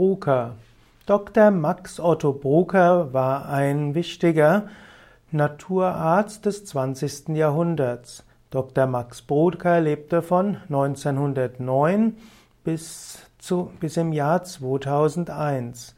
[0.00, 0.54] Brucker.
[1.04, 1.50] Dr.
[1.50, 4.68] Max Otto Brucker war ein wichtiger
[5.30, 7.36] Naturarzt des 20.
[7.36, 8.24] Jahrhunderts.
[8.48, 8.86] Dr.
[8.86, 12.16] Max Brucker lebte von 1909
[12.64, 15.94] bis, zu, bis im Jahr 2001.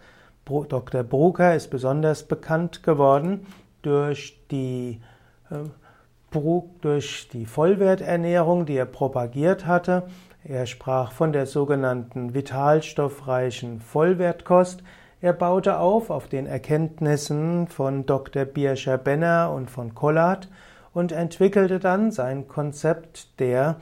[0.46, 1.05] Dr.
[1.05, 3.46] Brucker ist besonders bekannt geworden
[3.82, 5.00] durch die,
[5.48, 6.39] äh,
[6.80, 10.09] durch die Vollwerternährung, die er propagiert hatte.
[10.53, 14.82] Er sprach von der sogenannten vitalstoffreichen Vollwertkost.
[15.23, 18.45] Er baute auf auf den Erkenntnissen von Dr.
[18.45, 20.51] Birscher-Benner und von Collard
[20.93, 23.77] und entwickelte dann sein Konzept der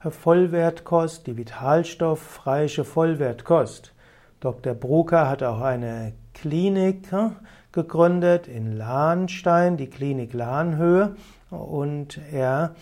[0.00, 3.92] Vollwertkost, die vitalstoffreiche Vollwertkost.
[4.40, 4.72] Dr.
[4.72, 7.36] Brucker hat auch eine Klinik hm,
[7.70, 11.16] gegründet in Lahnstein, die Klinik Lahnhöhe,
[11.50, 12.74] und er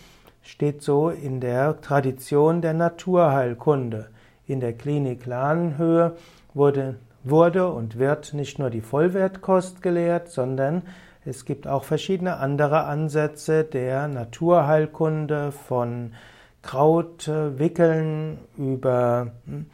[0.47, 4.07] steht so in der Tradition der Naturheilkunde.
[4.45, 6.15] In der Klinik Lahnhöhe
[6.53, 10.83] wurde, wurde und wird nicht nur die Vollwertkost gelehrt, sondern
[11.25, 16.13] es gibt auch verschiedene andere Ansätze der Naturheilkunde von
[16.61, 19.65] Krautwickeln über hm,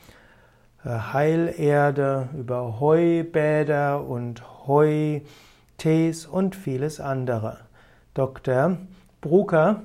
[0.83, 7.59] äh, Heilerde, über Heubäder und Heutees und vieles andere.
[8.15, 8.77] Dr.
[9.21, 9.83] Brucker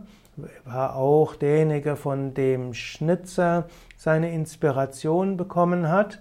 [0.64, 6.20] war auch derjenige, von dem Schnitzer seine Inspiration bekommen hat.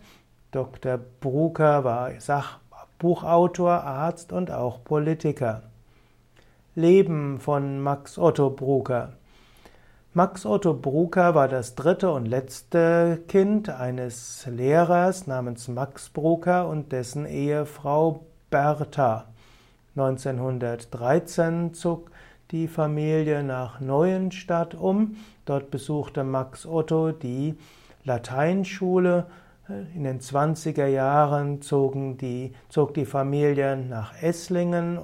[0.51, 0.97] Dr.
[1.19, 5.63] Brucker war Sachbuchautor, Arzt und auch Politiker.
[6.75, 9.13] Leben von Max Otto Brucker.
[10.13, 16.91] Max Otto Brucker war das dritte und letzte Kind eines Lehrers namens Max Brucker und
[16.91, 19.25] dessen Ehefrau Bertha.
[19.95, 22.09] 1913 zog
[22.51, 25.17] die Familie nach Neuenstadt um.
[25.45, 27.55] Dort besuchte Max Otto die
[28.03, 29.27] Lateinschule.
[29.93, 34.99] In den 20er Jahren zogen die, zog die Familie nach Esslingen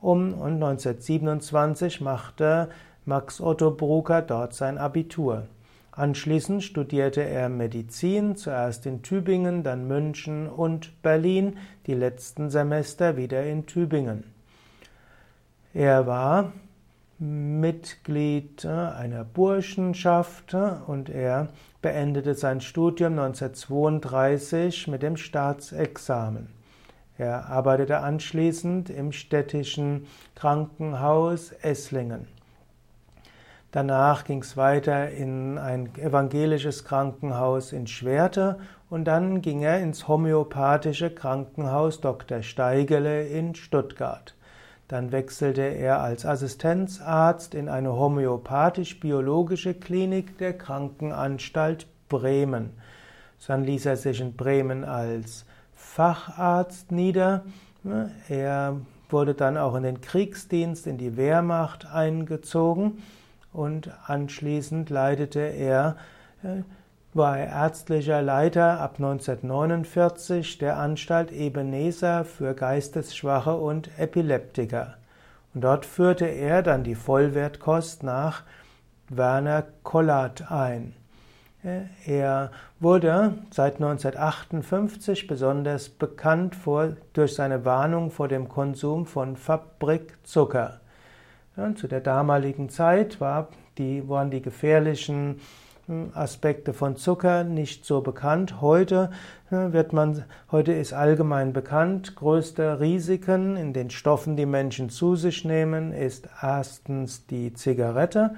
[0.00, 2.68] um und 1927 machte
[3.06, 5.48] Max Otto Brucker dort sein Abitur.
[5.92, 13.44] Anschließend studierte er Medizin, zuerst in Tübingen, dann München und Berlin, die letzten Semester wieder
[13.44, 14.24] in Tübingen.
[15.72, 16.52] Er war
[17.18, 21.48] Mitglied äh, einer Burschenschaft äh, und er
[21.80, 26.48] beendete sein Studium 1932 mit dem Staatsexamen.
[27.16, 32.26] Er arbeitete anschließend im städtischen Krankenhaus Esslingen.
[33.70, 38.58] Danach ging es weiter in ein evangelisches Krankenhaus in Schwerte
[38.90, 42.42] und dann ging er ins homöopathische Krankenhaus Dr.
[42.42, 44.34] Steigele in Stuttgart.
[44.88, 52.70] Dann wechselte er als Assistenzarzt in eine homöopathisch-biologische Klinik der Krankenanstalt Bremen.
[53.46, 57.44] Dann ließ er sich in Bremen als Facharzt nieder.
[58.28, 58.76] Er
[59.10, 63.02] wurde dann auch in den Kriegsdienst, in die Wehrmacht eingezogen
[63.52, 65.96] und anschließend leitete er,
[66.42, 66.62] äh,
[67.14, 74.96] war er ärztlicher Leiter ab 1949 der Anstalt Ebenezer für Geistesschwache und Epileptiker.
[75.54, 78.42] Und dort führte er dann die Vollwertkost nach
[79.08, 80.94] Werner Kollert ein.
[82.04, 90.80] Er wurde seit 1958 besonders bekannt vor, durch seine Warnung vor dem Konsum von Fabrikzucker.
[91.56, 93.48] Ja, zu der damaligen Zeit war
[93.78, 95.40] die, waren die gefährlichen
[96.14, 98.62] Aspekte von Zucker nicht so bekannt.
[98.62, 99.10] Heute
[99.50, 105.14] hm, wird man, heute ist allgemein bekannt, größte Risiken in den Stoffen, die Menschen zu
[105.14, 108.34] sich nehmen, ist erstens die Zigarette,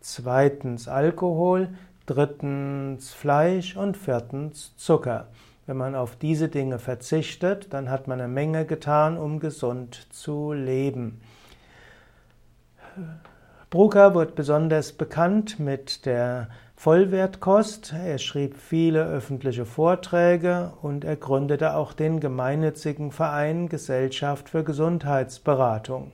[0.00, 1.68] zweitens Alkohol,
[2.04, 5.28] drittens Fleisch und viertens Zucker.
[5.66, 10.52] Wenn man auf diese Dinge verzichtet, dann hat man eine Menge getan, um gesund zu
[10.52, 11.22] leben.
[13.70, 16.48] Brucker wird besonders bekannt mit der
[16.82, 17.94] Vollwertkost.
[18.04, 26.10] Er schrieb viele öffentliche Vorträge und er gründete auch den gemeinnützigen Verein Gesellschaft für Gesundheitsberatung.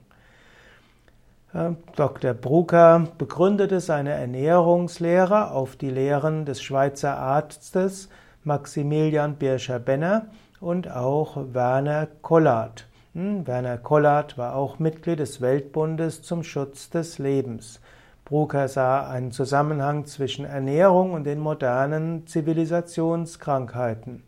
[1.96, 2.34] Dr.
[2.34, 8.10] Brucker begründete seine Ernährungslehre auf die Lehren des Schweizer Arztes
[8.44, 10.26] Maximilian Birscher-Benner
[10.60, 12.86] und auch Werner Kollard.
[13.14, 17.80] Hm, Werner Kollard war auch Mitglied des Weltbundes zum Schutz des Lebens.
[18.28, 24.22] Brucker sah einen Zusammenhang zwischen Ernährung und den modernen Zivilisationskrankheiten.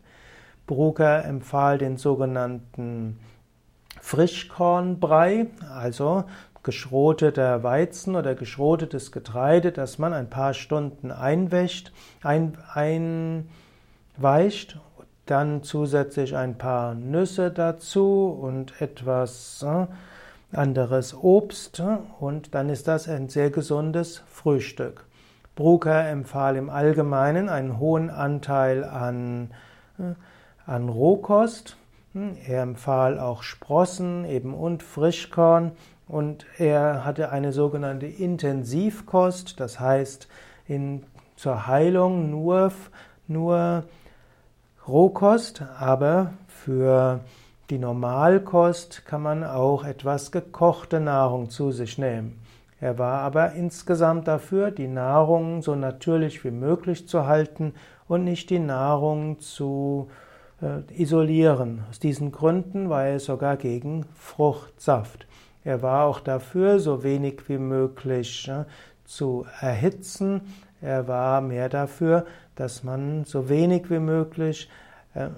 [0.65, 3.19] Brucker empfahl den sogenannten
[4.01, 6.23] Frischkornbrei, also
[6.63, 11.91] geschroteter Weizen oder geschrotetes Getreide, das man ein paar Stunden einwäscht,
[12.23, 14.79] ein, einweicht
[15.27, 19.85] dann zusätzlich ein paar Nüsse dazu und etwas äh,
[20.53, 21.81] anderes Obst
[22.19, 25.05] und dann ist das ein sehr gesundes Frühstück.
[25.55, 29.51] Brucker empfahl im Allgemeinen einen hohen Anteil an,
[29.99, 30.13] äh,
[30.65, 31.77] an Rohkost.
[32.47, 35.71] Er empfahl auch Sprossen eben und Frischkorn
[36.07, 40.27] und er hatte eine sogenannte Intensivkost, das heißt
[40.67, 41.03] in,
[41.37, 42.71] zur Heilung nur,
[43.27, 43.83] nur
[44.87, 47.21] Rohkost, aber für
[47.71, 52.37] die Normalkost kann man auch etwas gekochte Nahrung zu sich nehmen.
[52.81, 57.73] Er war aber insgesamt dafür, die Nahrung so natürlich wie möglich zu halten
[58.09, 60.09] und nicht die Nahrung zu
[60.61, 61.85] äh, isolieren.
[61.89, 65.25] Aus diesen Gründen war er sogar gegen Fruchtsaft.
[65.63, 68.65] Er war auch dafür, so wenig wie möglich äh,
[69.05, 70.41] zu erhitzen.
[70.81, 72.25] Er war mehr dafür,
[72.55, 74.67] dass man so wenig wie möglich
[75.13, 75.29] äh,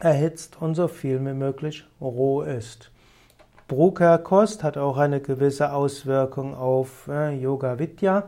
[0.00, 2.90] erhitzt und so viel wie möglich roh ist.
[3.68, 8.24] Brukerkost hat auch eine gewisse Auswirkung auf äh, Yoga Vidya,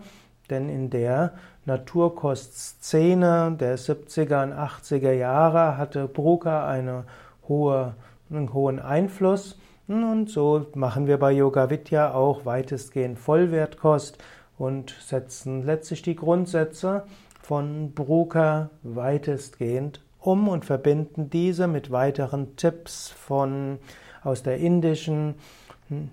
[0.50, 1.34] denn in der
[1.64, 7.04] Naturkostszene der 70er und 80er Jahre hatte Bruker eine
[7.46, 7.94] hohe,
[8.30, 14.18] einen hohen Einfluss und so machen wir bei Yoga Vidya auch weitestgehend Vollwertkost
[14.58, 17.04] und setzen letztlich die Grundsätze
[17.40, 23.78] von Bruker weitestgehend um und verbinden diese mit weiteren Tipps von
[24.22, 25.36] aus der indischen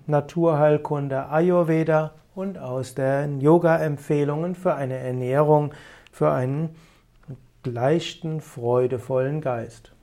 [0.06, 5.72] Naturheilkunde Ayurveda und aus den Yoga-Empfehlungen für eine Ernährung,
[6.12, 6.76] für einen
[7.64, 9.95] leichten, freudevollen Geist.